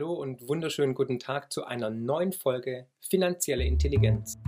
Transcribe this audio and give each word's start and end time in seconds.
Hallo 0.00 0.14
und 0.14 0.48
wunderschönen 0.48 0.94
guten 0.94 1.18
Tag 1.18 1.52
zu 1.52 1.66
einer 1.66 1.90
neuen 1.90 2.32
Folge 2.32 2.86
Finanzielle 3.00 3.64
Intelligenz. 3.64 4.38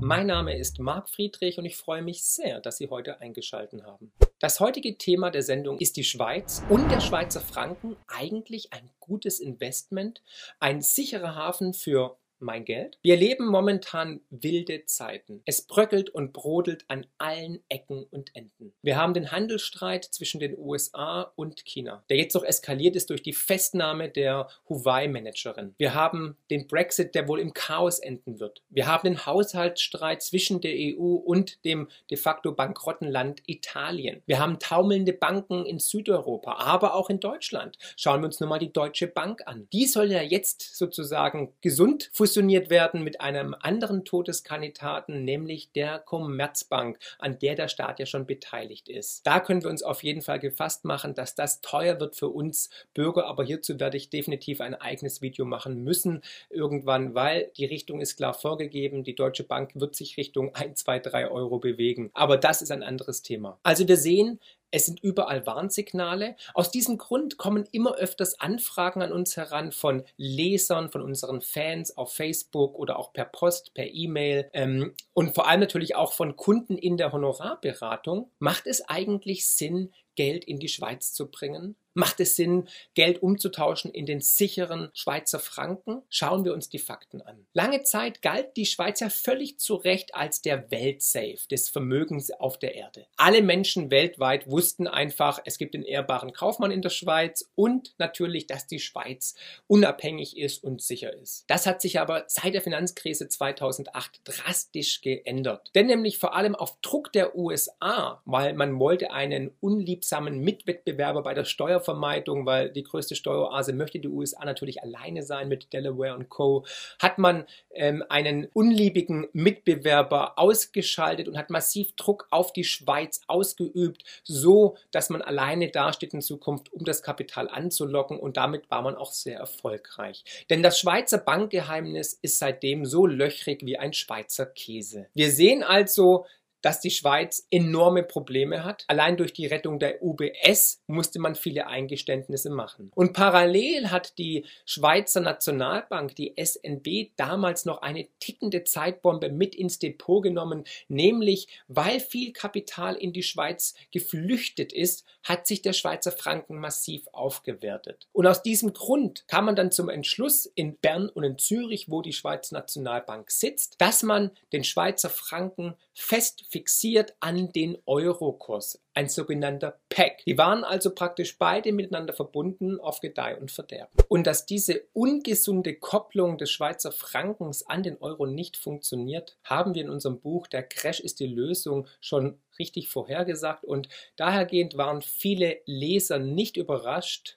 Mein 0.00 0.26
Name 0.26 0.56
ist 0.56 0.78
Marc 0.78 1.10
Friedrich 1.10 1.58
und 1.58 1.66
ich 1.66 1.76
freue 1.76 2.00
mich 2.00 2.24
sehr, 2.24 2.62
dass 2.62 2.78
Sie 2.78 2.88
heute 2.88 3.20
eingeschaltet 3.20 3.82
haben. 3.82 4.10
Das 4.38 4.60
heutige 4.60 4.96
Thema 4.96 5.30
der 5.30 5.42
Sendung 5.42 5.78
ist 5.78 5.98
die 5.98 6.04
Schweiz 6.04 6.62
und 6.70 6.90
der 6.90 7.00
Schweizer 7.00 7.42
Franken 7.42 7.96
eigentlich 8.06 8.72
ein 8.72 8.88
gutes 8.98 9.40
Investment, 9.40 10.22
ein 10.58 10.80
sicherer 10.80 11.34
Hafen 11.34 11.74
für 11.74 12.16
mein 12.40 12.64
Geld. 12.64 12.98
Wir 13.02 13.14
erleben 13.14 13.46
momentan 13.46 14.20
wilde 14.30 14.84
Zeiten. 14.86 15.42
Es 15.44 15.62
bröckelt 15.62 16.10
und 16.10 16.32
brodelt 16.32 16.84
an 16.88 17.06
allen 17.18 17.62
Ecken 17.68 18.04
und 18.10 18.34
Enden. 18.34 18.72
Wir 18.82 18.96
haben 18.96 19.14
den 19.14 19.30
Handelsstreit 19.30 20.04
zwischen 20.04 20.40
den 20.40 20.58
USA 20.58 21.32
und 21.36 21.64
China, 21.64 22.04
der 22.08 22.16
jetzt 22.16 22.34
noch 22.34 22.44
eskaliert 22.44 22.96
ist 22.96 23.10
durch 23.10 23.22
die 23.22 23.32
Festnahme 23.32 24.08
der 24.08 24.48
Huawei-Managerin. 24.68 25.74
Wir 25.78 25.94
haben 25.94 26.36
den 26.50 26.66
Brexit, 26.66 27.14
der 27.14 27.28
wohl 27.28 27.40
im 27.40 27.52
Chaos 27.52 27.98
enden 27.98 28.40
wird. 28.40 28.62
Wir 28.70 28.86
haben 28.86 29.04
den 29.04 29.26
Haushaltsstreit 29.26 30.22
zwischen 30.22 30.60
der 30.60 30.74
EU 30.74 31.14
und 31.14 31.64
dem 31.64 31.88
de 32.10 32.16
facto 32.16 32.52
bankrotten 32.52 33.08
Land 33.08 33.42
Italien. 33.46 34.22
Wir 34.26 34.38
haben 34.38 34.58
taumelnde 34.58 35.12
Banken 35.12 35.66
in 35.66 35.78
Südeuropa, 35.78 36.54
aber 36.54 36.94
auch 36.94 37.10
in 37.10 37.20
Deutschland. 37.20 37.76
Schauen 37.96 38.22
wir 38.22 38.26
uns 38.26 38.40
nur 38.40 38.48
mal 38.48 38.58
die 38.58 38.72
Deutsche 38.72 39.06
Bank 39.06 39.42
an. 39.46 39.68
Die 39.72 39.86
soll 39.86 40.10
ja 40.10 40.22
jetzt 40.22 40.76
sozusagen 40.76 41.52
gesund 41.60 42.10
fusionieren 42.12 42.29
fusioniert 42.30 42.70
werden 42.70 43.02
mit 43.02 43.20
einem 43.20 43.56
anderen 43.58 44.04
Todeskandidaten, 44.04 45.24
nämlich 45.24 45.72
der 45.72 45.98
Commerzbank, 45.98 46.96
an 47.18 47.40
der 47.40 47.56
der 47.56 47.66
Staat 47.66 47.98
ja 47.98 48.06
schon 48.06 48.24
beteiligt 48.24 48.88
ist. 48.88 49.26
Da 49.26 49.40
können 49.40 49.64
wir 49.64 49.68
uns 49.68 49.82
auf 49.82 50.04
jeden 50.04 50.22
Fall 50.22 50.38
gefasst 50.38 50.84
machen, 50.84 51.14
dass 51.14 51.34
das 51.34 51.60
teuer 51.60 51.98
wird 51.98 52.14
für 52.14 52.28
uns 52.28 52.70
Bürger, 52.94 53.26
aber 53.26 53.42
hierzu 53.42 53.80
werde 53.80 53.96
ich 53.96 54.10
definitiv 54.10 54.60
ein 54.60 54.76
eigenes 54.76 55.22
Video 55.22 55.44
machen 55.44 55.82
müssen 55.82 56.22
irgendwann, 56.50 57.16
weil 57.16 57.50
die 57.56 57.64
Richtung 57.64 58.00
ist 58.00 58.16
klar 58.16 58.32
vorgegeben. 58.34 59.02
Die 59.02 59.16
Deutsche 59.16 59.42
Bank 59.42 59.72
wird 59.74 59.96
sich 59.96 60.16
Richtung 60.16 60.54
1, 60.54 60.84
2, 60.84 61.00
3 61.00 61.30
Euro 61.32 61.58
bewegen. 61.58 62.10
Aber 62.14 62.36
das 62.36 62.62
ist 62.62 62.70
ein 62.70 62.84
anderes 62.84 63.22
Thema. 63.22 63.58
Also 63.64 63.88
wir 63.88 63.96
sehen, 63.96 64.38
es 64.70 64.86
sind 64.86 65.00
überall 65.02 65.46
Warnsignale. 65.46 66.36
Aus 66.54 66.70
diesem 66.70 66.98
Grund 66.98 67.38
kommen 67.38 67.68
immer 67.72 67.96
öfters 67.96 68.40
Anfragen 68.40 69.02
an 69.02 69.12
uns 69.12 69.36
heran 69.36 69.72
von 69.72 70.04
Lesern, 70.16 70.90
von 70.90 71.02
unseren 71.02 71.40
Fans 71.40 71.96
auf 71.96 72.12
Facebook 72.12 72.78
oder 72.78 72.98
auch 72.98 73.12
per 73.12 73.24
Post, 73.24 73.74
per 73.74 73.86
E-Mail 73.92 74.48
ähm, 74.52 74.94
und 75.12 75.34
vor 75.34 75.48
allem 75.48 75.60
natürlich 75.60 75.96
auch 75.96 76.12
von 76.12 76.36
Kunden 76.36 76.78
in 76.78 76.96
der 76.96 77.12
Honorarberatung. 77.12 78.30
Macht 78.38 78.66
es 78.66 78.88
eigentlich 78.88 79.46
Sinn, 79.46 79.92
Geld 80.14 80.44
in 80.44 80.58
die 80.58 80.68
Schweiz 80.68 81.12
zu 81.12 81.30
bringen? 81.30 81.76
Macht 81.92 82.20
es 82.20 82.36
Sinn, 82.36 82.68
Geld 82.94 83.20
umzutauschen 83.20 83.90
in 83.90 84.06
den 84.06 84.20
sicheren 84.20 84.90
Schweizer 84.94 85.40
Franken? 85.40 86.02
Schauen 86.08 86.44
wir 86.44 86.54
uns 86.54 86.68
die 86.68 86.78
Fakten 86.78 87.20
an. 87.20 87.46
Lange 87.52 87.82
Zeit 87.82 88.22
galt 88.22 88.56
die 88.56 88.66
Schweiz 88.66 89.00
ja 89.00 89.10
völlig 89.10 89.58
zu 89.58 89.74
Recht 89.74 90.14
als 90.14 90.40
der 90.40 90.70
Weltsafe 90.70 91.48
des 91.50 91.68
Vermögens 91.68 92.30
auf 92.30 92.58
der 92.58 92.76
Erde. 92.76 93.06
Alle 93.16 93.42
Menschen 93.42 93.90
weltweit 93.90 94.48
wussten 94.48 94.86
einfach, 94.86 95.40
es 95.44 95.58
gibt 95.58 95.74
den 95.74 95.82
ehrbaren 95.82 96.32
Kaufmann 96.32 96.70
in 96.70 96.80
der 96.80 96.90
Schweiz 96.90 97.50
und 97.56 97.92
natürlich, 97.98 98.46
dass 98.46 98.68
die 98.68 98.78
Schweiz 98.78 99.34
unabhängig 99.66 100.38
ist 100.38 100.62
und 100.62 100.80
sicher 100.80 101.12
ist. 101.12 101.44
Das 101.48 101.66
hat 101.66 101.82
sich 101.82 101.98
aber 101.98 102.24
seit 102.28 102.54
der 102.54 102.62
Finanzkrise 102.62 103.28
2008 103.28 104.20
drastisch 104.24 105.00
geändert. 105.00 105.70
Denn 105.74 105.86
nämlich 105.86 106.18
vor 106.18 106.36
allem 106.36 106.54
auf 106.54 106.80
Druck 106.82 107.12
der 107.12 107.36
USA, 107.36 108.22
weil 108.26 108.54
man 108.54 108.78
wollte 108.78 109.10
einen 109.10 109.50
unliebsamen 109.60 109.99
Mitwettbewerber 110.40 111.22
bei 111.22 111.34
der 111.34 111.44
Steuer 111.44 111.70
Steuervermeidung, 111.70 112.46
weil 112.46 112.70
die 112.70 112.82
größte 112.82 113.14
Steueroase 113.14 113.72
möchte 113.72 114.00
die 114.00 114.08
USA 114.08 114.44
natürlich 114.44 114.82
alleine 114.82 115.22
sein 115.22 115.48
mit 115.48 115.72
Delaware 115.72 116.14
und 116.14 116.28
Co., 116.28 116.64
hat 116.98 117.18
man 117.18 117.46
ähm, 117.72 118.04
einen 118.08 118.46
unliebigen 118.52 119.28
Mitbewerber 119.32 120.38
ausgeschaltet 120.38 121.28
und 121.28 121.36
hat 121.36 121.50
massiv 121.50 121.92
Druck 121.96 122.26
auf 122.30 122.52
die 122.52 122.64
Schweiz 122.64 123.20
ausgeübt, 123.26 124.04
so 124.24 124.76
dass 124.90 125.10
man 125.10 125.22
alleine 125.22 125.70
dasteht 125.70 126.14
in 126.14 126.20
Zukunft, 126.20 126.72
um 126.72 126.84
das 126.84 127.02
Kapital 127.02 127.48
anzulocken 127.48 128.18
und 128.18 128.36
damit 128.36 128.70
war 128.70 128.82
man 128.82 128.96
auch 128.96 129.12
sehr 129.12 129.38
erfolgreich. 129.38 130.24
Denn 130.50 130.62
das 130.62 130.78
Schweizer 130.78 131.18
Bankgeheimnis 131.18 132.18
ist 132.20 132.38
seitdem 132.38 132.84
so 132.84 133.06
löchrig 133.06 133.64
wie 133.64 133.78
ein 133.78 133.92
Schweizer 133.92 134.46
Käse. 134.46 135.06
Wir 135.14 135.30
sehen 135.30 135.62
also, 135.62 136.26
dass 136.62 136.80
die 136.80 136.90
Schweiz 136.90 137.46
enorme 137.50 138.02
Probleme 138.02 138.64
hat. 138.64 138.84
Allein 138.88 139.16
durch 139.16 139.32
die 139.32 139.46
Rettung 139.46 139.78
der 139.78 140.02
UBS 140.02 140.82
musste 140.86 141.18
man 141.18 141.34
viele 141.34 141.66
Eingeständnisse 141.66 142.50
machen. 142.50 142.90
Und 142.94 143.12
parallel 143.12 143.90
hat 143.90 144.18
die 144.18 144.44
Schweizer 144.64 145.20
Nationalbank, 145.20 146.14
die 146.16 146.34
SNB, 146.36 147.10
damals 147.16 147.64
noch 147.64 147.82
eine 147.82 148.08
tickende 148.18 148.64
Zeitbombe 148.64 149.30
mit 149.30 149.54
ins 149.54 149.78
Depot 149.78 150.22
genommen, 150.22 150.64
nämlich 150.88 151.48
weil 151.68 152.00
viel 152.00 152.32
Kapital 152.32 152.96
in 152.96 153.12
die 153.12 153.22
Schweiz 153.22 153.74
geflüchtet 153.92 154.72
ist, 154.72 155.04
hat 155.22 155.46
sich 155.46 155.62
der 155.62 155.72
Schweizer 155.72 156.12
Franken 156.12 156.58
massiv 156.58 157.06
aufgewertet. 157.12 158.08
Und 158.12 158.26
aus 158.26 158.42
diesem 158.42 158.72
Grund 158.72 159.26
kam 159.28 159.46
man 159.46 159.56
dann 159.56 159.72
zum 159.72 159.88
Entschluss 159.88 160.46
in 160.46 160.76
Bern 160.76 161.08
und 161.08 161.24
in 161.24 161.38
Zürich, 161.38 161.90
wo 161.90 162.02
die 162.02 162.12
Schweizer 162.12 162.54
Nationalbank 162.54 163.30
sitzt, 163.30 163.80
dass 163.80 164.02
man 164.02 164.30
den 164.52 164.64
Schweizer 164.64 165.10
Franken 165.10 165.74
fest 165.94 166.44
fixiert 166.50 167.14
an 167.20 167.52
den 167.52 167.78
Eurokurs, 167.86 168.82
ein 168.92 169.08
sogenannter 169.08 169.78
PEG. 169.88 170.24
Die 170.26 170.36
waren 170.36 170.64
also 170.64 170.92
praktisch 170.92 171.38
beide 171.38 171.72
miteinander 171.72 172.12
verbunden 172.12 172.80
auf 172.80 173.00
Gedeih 173.00 173.38
und 173.38 173.52
Verderben. 173.52 173.96
Und 174.08 174.26
dass 174.26 174.46
diese 174.46 174.82
ungesunde 174.92 175.76
Kopplung 175.76 176.38
des 176.38 176.50
Schweizer 176.50 176.90
Frankens 176.90 177.64
an 177.66 177.84
den 177.84 177.98
Euro 177.98 178.26
nicht 178.26 178.56
funktioniert, 178.56 179.38
haben 179.44 179.74
wir 179.74 179.82
in 179.82 179.90
unserem 179.90 180.20
Buch 180.20 180.48
Der 180.48 180.64
Crash 180.64 180.98
ist 180.98 181.20
die 181.20 181.28
Lösung 181.28 181.86
schon 182.00 182.40
richtig 182.58 182.88
vorhergesagt 182.88 183.64
und 183.64 183.88
dahergehend 184.16 184.76
waren 184.76 185.02
viele 185.02 185.60
Leser 185.66 186.18
nicht 186.18 186.56
überrascht, 186.56 187.36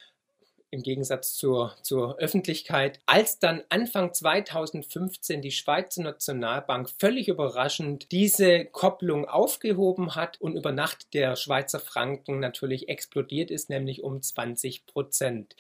im 0.73 0.81
Gegensatz 0.81 1.35
zur, 1.35 1.75
zur 1.84 2.17
Öffentlichkeit. 2.17 3.00
Als 3.06 3.39
dann 3.39 3.61
Anfang 3.69 4.11
2015 4.11 5.41
die 5.41 5.51
Schweizer 5.51 6.01
Nationalbank 6.01 6.89
völlig 6.89 7.28
überraschend 7.28 8.11
diese 8.11 8.66
Kopplung 8.66 9.25
aufgehoben 9.28 10.16
hat 10.16 10.41
und 10.41 10.56
über 10.57 10.72
Nacht 10.72 11.13
der 11.13 11.35
Schweizer 11.35 11.79
Franken 11.79 12.39
natürlich 12.39 12.89
explodiert 12.89 13.51
ist, 13.51 13.69
nämlich 13.69 14.03
um 14.03 14.22
20 14.22 14.88
Prozent. 14.88 15.56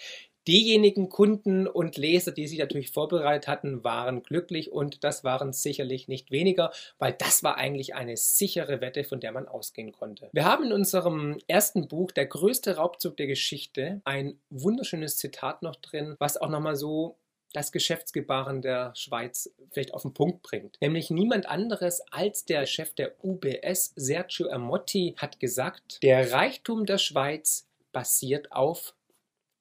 Diejenigen 0.47 1.09
Kunden 1.09 1.67
und 1.67 1.97
Leser, 1.97 2.31
die 2.31 2.47
sich 2.47 2.59
natürlich 2.59 2.91
vorbereitet 2.91 3.47
hatten, 3.47 3.83
waren 3.83 4.23
glücklich 4.23 4.71
und 4.71 5.03
das 5.03 5.23
waren 5.23 5.53
sicherlich 5.53 6.07
nicht 6.07 6.31
weniger, 6.31 6.71
weil 6.99 7.13
das 7.13 7.43
war 7.43 7.57
eigentlich 7.57 7.95
eine 7.95 8.17
sichere 8.17 8.81
Wette, 8.81 9.03
von 9.03 9.19
der 9.19 9.31
man 9.31 9.47
ausgehen 9.47 9.91
konnte. 9.93 10.29
Wir 10.33 10.45
haben 10.45 10.65
in 10.65 10.73
unserem 10.73 11.37
ersten 11.47 11.87
Buch, 11.87 12.11
Der 12.11 12.25
größte 12.25 12.75
Raubzug 12.75 13.17
der 13.17 13.27
Geschichte, 13.27 14.01
ein 14.03 14.39
wunderschönes 14.49 15.17
Zitat 15.17 15.61
noch 15.61 15.75
drin, 15.77 16.15
was 16.19 16.37
auch 16.37 16.49
nochmal 16.49 16.75
so 16.75 17.17
das 17.53 17.71
Geschäftsgebaren 17.71 18.61
der 18.61 18.93
Schweiz 18.95 19.53
vielleicht 19.71 19.93
auf 19.93 20.01
den 20.01 20.13
Punkt 20.13 20.41
bringt. 20.41 20.77
Nämlich 20.81 21.09
niemand 21.09 21.47
anderes 21.47 22.01
als 22.11 22.45
der 22.45 22.65
Chef 22.65 22.93
der 22.95 23.23
UBS, 23.23 23.93
Sergio 23.95 24.47
Ermotti, 24.47 25.15
hat 25.17 25.39
gesagt, 25.39 26.01
der 26.03 26.31
Reichtum 26.31 26.85
der 26.85 26.97
Schweiz 26.97 27.69
basiert 27.91 28.51
auf 28.51 28.95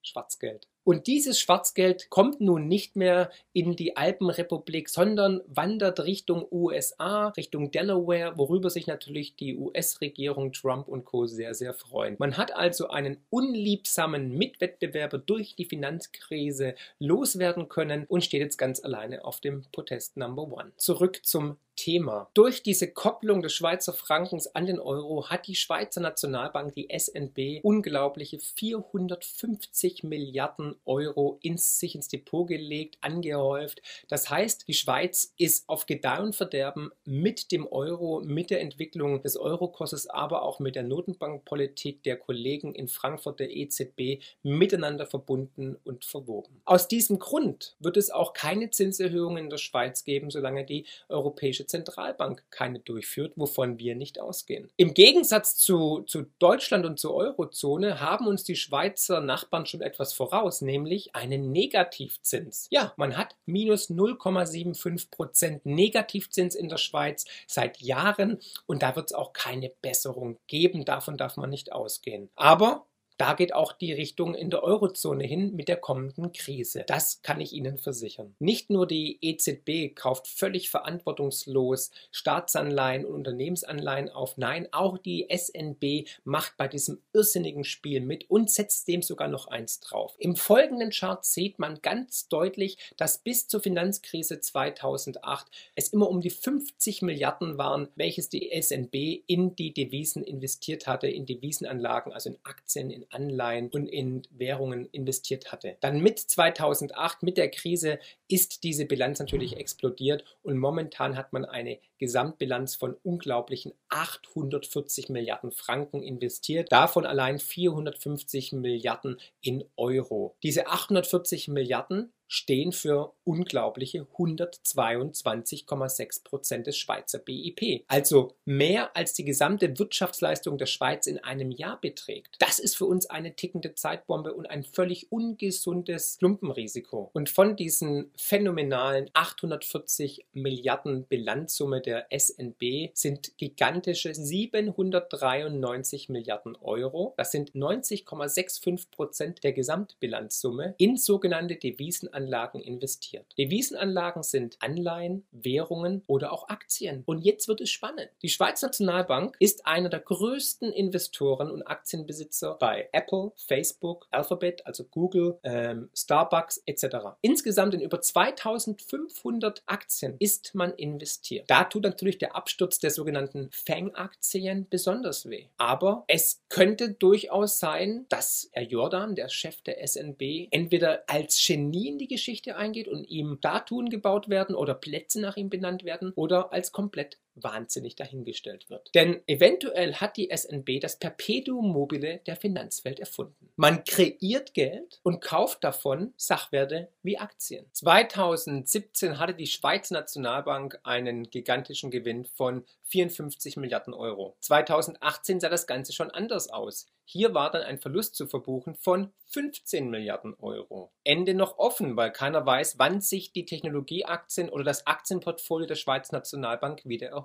Schwarzgeld. 0.02 0.68
Und 0.84 1.06
dieses 1.06 1.38
Schwarzgeld 1.38 2.10
kommt 2.10 2.40
nun 2.40 2.66
nicht 2.66 2.96
mehr 2.96 3.30
in 3.52 3.76
die 3.76 3.96
Alpenrepublik, 3.96 4.88
sondern 4.88 5.40
wandert 5.46 6.00
Richtung 6.00 6.46
USA, 6.50 7.28
Richtung 7.28 7.70
Delaware, 7.70 8.36
worüber 8.36 8.70
sich 8.70 8.86
natürlich 8.86 9.36
die 9.36 9.56
US-Regierung 9.56 10.52
Trump 10.52 10.88
und 10.88 11.04
Co. 11.04 11.26
sehr, 11.26 11.54
sehr 11.54 11.74
freuen. 11.74 12.16
Man 12.18 12.36
hat 12.36 12.54
also 12.54 12.88
einen 12.88 13.18
unliebsamen 13.30 14.36
Mitwettbewerber 14.36 15.18
durch 15.18 15.54
die 15.54 15.66
Finanzkrise 15.66 16.74
loswerden 16.98 17.68
können 17.68 18.04
und 18.08 18.24
steht 18.24 18.42
jetzt 18.42 18.58
ganz 18.58 18.82
alleine 18.82 19.24
auf 19.24 19.40
dem 19.40 19.64
Protest 19.72 20.16
Number 20.16 20.42
One. 20.42 20.72
Zurück 20.76 21.20
zum 21.24 21.58
Thema. 21.82 22.30
Durch 22.32 22.62
diese 22.62 22.92
Kopplung 22.92 23.42
des 23.42 23.54
Schweizer 23.54 23.92
Frankens 23.92 24.46
an 24.54 24.66
den 24.66 24.78
Euro 24.78 25.28
hat 25.30 25.48
die 25.48 25.56
Schweizer 25.56 26.00
Nationalbank, 26.00 26.76
die 26.76 26.86
SNB, 26.96 27.58
unglaubliche 27.64 28.38
450 28.38 30.04
Milliarden 30.04 30.76
Euro 30.84 31.40
ins, 31.42 31.80
sich 31.80 31.96
ins 31.96 32.06
Depot 32.06 32.46
gelegt, 32.46 32.98
angehäuft. 33.00 33.82
Das 34.06 34.30
heißt, 34.30 34.68
die 34.68 34.74
Schweiz 34.74 35.34
ist 35.38 35.68
auf 35.68 35.86
Gedeih 35.86 36.20
und 36.20 36.36
Verderben 36.36 36.92
mit 37.04 37.50
dem 37.50 37.66
Euro, 37.66 38.22
mit 38.24 38.50
der 38.50 38.60
Entwicklung 38.60 39.20
des 39.20 39.36
Eurokurses, 39.36 40.06
aber 40.08 40.42
auch 40.42 40.60
mit 40.60 40.76
der 40.76 40.84
Notenbankpolitik 40.84 42.04
der 42.04 42.16
Kollegen 42.16 42.76
in 42.76 42.86
Frankfurt 42.86 43.40
der 43.40 43.50
EZB 43.50 44.22
miteinander 44.44 45.06
verbunden 45.06 45.76
und 45.82 46.04
verwoben. 46.04 46.62
Aus 46.64 46.86
diesem 46.86 47.18
Grund 47.18 47.74
wird 47.80 47.96
es 47.96 48.10
auch 48.12 48.34
keine 48.34 48.70
Zinserhöhungen 48.70 49.44
in 49.44 49.50
der 49.50 49.58
Schweiz 49.58 50.04
geben, 50.04 50.30
solange 50.30 50.64
die 50.64 50.86
Europäische 51.08 51.66
Zentralbank 51.72 52.44
keine 52.50 52.78
durchführt, 52.78 53.32
wovon 53.36 53.78
wir 53.78 53.96
nicht 53.96 54.20
ausgehen. 54.20 54.70
Im 54.76 54.94
Gegensatz 54.94 55.56
zu, 55.56 56.02
zu 56.06 56.26
Deutschland 56.38 56.86
und 56.86 56.98
zur 56.98 57.14
Eurozone 57.14 58.00
haben 58.00 58.26
uns 58.26 58.44
die 58.44 58.56
Schweizer 58.56 59.20
Nachbarn 59.20 59.66
schon 59.66 59.80
etwas 59.80 60.12
voraus, 60.12 60.60
nämlich 60.60 61.16
einen 61.16 61.50
Negativzins. 61.50 62.68
Ja, 62.70 62.92
man 62.96 63.16
hat 63.16 63.36
minus 63.46 63.90
0,75 63.90 65.10
Prozent 65.10 65.66
Negativzins 65.66 66.54
in 66.54 66.68
der 66.68 66.76
Schweiz 66.76 67.24
seit 67.46 67.80
Jahren 67.80 68.38
und 68.66 68.82
da 68.82 68.94
wird 68.94 69.06
es 69.06 69.14
auch 69.14 69.32
keine 69.32 69.70
Besserung 69.80 70.38
geben. 70.46 70.84
Davon 70.84 71.16
darf 71.16 71.36
man 71.36 71.50
nicht 71.50 71.72
ausgehen. 71.72 72.30
Aber 72.36 72.86
da 73.16 73.34
geht 73.34 73.54
auch 73.54 73.72
die 73.72 73.92
Richtung 73.92 74.34
in 74.34 74.50
der 74.50 74.62
Eurozone 74.62 75.24
hin 75.24 75.54
mit 75.54 75.68
der 75.68 75.76
kommenden 75.76 76.32
Krise. 76.32 76.84
Das 76.86 77.22
kann 77.22 77.40
ich 77.40 77.52
Ihnen 77.52 77.78
versichern. 77.78 78.34
Nicht 78.38 78.70
nur 78.70 78.86
die 78.86 79.18
EZB 79.22 79.94
kauft 79.94 80.26
völlig 80.26 80.70
verantwortungslos 80.70 81.90
Staatsanleihen 82.10 83.04
und 83.04 83.22
Unternehmensanleihen 83.22 84.10
auf, 84.10 84.36
nein, 84.36 84.68
auch 84.72 84.98
die 84.98 85.28
SNB 85.30 86.08
macht 86.24 86.56
bei 86.56 86.66
diesem 86.66 87.00
irrsinnigen 87.12 87.64
Spiel 87.64 88.00
mit 88.00 88.28
und 88.28 88.50
setzt 88.50 88.88
dem 88.88 89.02
sogar 89.02 89.28
noch 89.28 89.46
eins 89.46 89.80
drauf. 89.80 90.14
Im 90.18 90.34
folgenden 90.34 90.90
Chart 90.90 91.24
sieht 91.24 91.58
man 91.58 91.80
ganz 91.82 92.28
deutlich, 92.28 92.78
dass 92.96 93.18
bis 93.18 93.46
zur 93.46 93.60
Finanzkrise 93.60 94.40
2008 94.40 95.46
es 95.76 95.88
immer 95.88 96.08
um 96.08 96.20
die 96.20 96.30
50 96.30 97.02
Milliarden 97.02 97.58
waren, 97.58 97.88
welches 97.94 98.28
die 98.28 98.50
SNB 98.60 99.22
in 99.26 99.54
die 99.54 99.72
Devisen 99.72 100.24
investiert 100.24 100.86
hatte, 100.86 101.06
in 101.06 101.26
Devisenanlagen, 101.26 102.12
also 102.12 102.30
in 102.30 102.38
Aktien, 102.42 102.90
in 102.90 103.01
Anleihen 103.10 103.68
und 103.70 103.86
in 103.86 104.22
Währungen 104.30 104.88
investiert 104.92 105.52
hatte. 105.52 105.76
Dann 105.80 106.00
mit 106.00 106.18
2008, 106.18 107.22
mit 107.22 107.36
der 107.36 107.50
Krise, 107.50 107.98
ist 108.28 108.64
diese 108.64 108.86
Bilanz 108.86 109.18
natürlich 109.18 109.56
explodiert 109.56 110.24
und 110.42 110.58
momentan 110.58 111.16
hat 111.16 111.32
man 111.32 111.44
eine 111.44 111.78
Gesamtbilanz 111.98 112.74
von 112.74 112.96
unglaublichen 113.02 113.72
840 113.88 115.08
Milliarden 115.08 115.52
Franken 115.52 116.02
investiert, 116.02 116.72
davon 116.72 117.06
allein 117.06 117.38
450 117.38 118.52
Milliarden 118.52 119.20
in 119.40 119.64
Euro. 119.76 120.36
Diese 120.42 120.66
840 120.66 121.48
Milliarden 121.48 122.12
stehen 122.32 122.72
für 122.72 123.12
unglaubliche 123.24 124.06
122,6 124.16 126.24
Prozent 126.24 126.66
des 126.66 126.78
Schweizer 126.78 127.18
BIP. 127.18 127.84
Also 127.88 128.32
mehr 128.46 128.96
als 128.96 129.12
die 129.12 129.26
gesamte 129.26 129.78
Wirtschaftsleistung 129.78 130.56
der 130.56 130.64
Schweiz 130.64 131.06
in 131.06 131.18
einem 131.18 131.50
Jahr 131.50 131.78
beträgt. 131.78 132.36
Das 132.38 132.58
ist 132.58 132.74
für 132.74 132.86
uns 132.86 133.04
eine 133.04 133.36
tickende 133.36 133.74
Zeitbombe 133.74 134.32
und 134.32 134.46
ein 134.46 134.64
völlig 134.64 135.12
ungesundes 135.12 136.16
Klumpenrisiko. 136.18 137.10
Und 137.12 137.28
von 137.28 137.54
diesen 137.54 138.10
phänomenalen 138.16 139.10
840 139.12 140.24
Milliarden 140.32 141.04
Bilanzsumme 141.04 141.82
der 141.82 142.06
SNB 142.10 142.92
sind 142.94 143.36
gigantische 143.36 144.14
793 144.14 146.08
Milliarden 146.08 146.56
Euro. 146.56 147.12
Das 147.18 147.30
sind 147.30 147.52
90,65 147.52 148.90
Prozent 148.90 149.44
der 149.44 149.52
Gesamtbilanzsumme 149.52 150.76
in 150.78 150.96
sogenannte 150.96 151.56
Devisenanlagen 151.56 152.21
Devisenanlagen 152.22 152.60
investiert. 152.60 153.26
Devisenanlagen 153.38 154.22
sind 154.22 154.56
Anleihen, 154.60 155.24
Währungen 155.32 156.02
oder 156.06 156.32
auch 156.32 156.48
Aktien. 156.48 157.02
Und 157.06 157.20
jetzt 157.20 157.48
wird 157.48 157.60
es 157.60 157.70
spannend. 157.70 158.08
Die 158.22 158.28
Schweizer 158.28 158.68
Nationalbank 158.68 159.36
ist 159.38 159.66
einer 159.66 159.88
der 159.88 160.00
größten 160.00 160.72
Investoren 160.72 161.50
und 161.50 161.62
Aktienbesitzer 161.62 162.56
bei 162.58 162.88
Apple, 162.92 163.32
Facebook, 163.36 164.06
Alphabet, 164.10 164.66
also 164.66 164.84
Google, 164.84 165.38
ähm, 165.42 165.90
Starbucks 165.94 166.62
etc. 166.66 166.86
Insgesamt 167.20 167.74
in 167.74 167.80
über 167.80 168.00
2500 168.00 169.62
Aktien 169.66 170.16
ist 170.18 170.54
man 170.54 170.72
investiert. 170.74 171.50
Da 171.50 171.64
tut 171.64 171.82
natürlich 171.82 172.18
der 172.18 172.36
Absturz 172.36 172.78
der 172.78 172.90
sogenannten 172.90 173.50
FANG-Aktien 173.52 174.66
besonders 174.68 175.28
weh. 175.28 175.46
Aber 175.58 176.04
es 176.08 176.40
könnte 176.48 176.92
durchaus 176.92 177.58
sein, 177.58 178.06
dass 178.08 178.48
Herr 178.52 178.62
Jordan, 178.62 179.14
der 179.14 179.28
Chef 179.28 179.60
der 179.62 179.86
SNB, 179.86 180.48
entweder 180.50 181.04
als 181.06 181.42
Genie 181.44 181.88
in 181.88 181.98
die 181.98 182.11
Geschichte 182.12 182.56
eingeht 182.56 182.88
und 182.88 183.08
ihm 183.08 183.36
Statuen 183.38 183.88
gebaut 183.88 184.28
werden 184.28 184.54
oder 184.54 184.74
Plätze 184.74 185.20
nach 185.20 185.36
ihm 185.36 185.50
benannt 185.50 185.84
werden 185.84 186.12
oder 186.14 186.52
als 186.52 186.72
komplett 186.72 187.18
wahnsinnig 187.34 187.96
dahingestellt 187.96 188.70
wird. 188.70 188.90
Denn 188.94 189.20
eventuell 189.26 189.94
hat 189.94 190.16
die 190.16 190.30
SNB 190.34 190.80
das 190.80 190.98
Perpetuum 190.98 191.72
mobile 191.72 192.20
der 192.26 192.36
Finanzwelt 192.36 193.00
erfunden. 193.00 193.50
Man 193.56 193.84
kreiert 193.84 194.54
Geld 194.54 195.00
und 195.02 195.20
kauft 195.20 195.64
davon 195.64 196.12
Sachwerte 196.16 196.88
wie 197.02 197.18
Aktien. 197.18 197.66
2017 197.72 199.18
hatte 199.18 199.34
die 199.34 199.46
Schweizer 199.46 199.94
Nationalbank 199.94 200.78
einen 200.82 201.30
gigantischen 201.30 201.90
Gewinn 201.90 202.24
von 202.24 202.64
54 202.84 203.56
Milliarden 203.56 203.94
Euro. 203.94 204.36
2018 204.40 205.40
sah 205.40 205.48
das 205.48 205.66
Ganze 205.66 205.92
schon 205.92 206.10
anders 206.10 206.50
aus. 206.50 206.88
Hier 207.04 207.34
war 207.34 207.50
dann 207.50 207.62
ein 207.62 207.78
Verlust 207.78 208.14
zu 208.14 208.26
verbuchen 208.26 208.74
von 208.74 209.12
15 209.32 209.90
Milliarden 209.90 210.34
Euro. 210.38 210.92
Ende 211.04 211.34
noch 211.34 211.58
offen, 211.58 211.96
weil 211.96 212.12
keiner 212.12 212.44
weiß, 212.44 212.78
wann 212.78 213.00
sich 213.00 213.32
die 213.32 213.44
Technologieaktien 213.44 214.48
oder 214.48 214.64
das 214.64 214.86
Aktienportfolio 214.86 215.66
der 215.66 215.74
Schweizer 215.74 216.16
Nationalbank 216.16 216.82
wieder 216.84 217.08
erholen. 217.08 217.21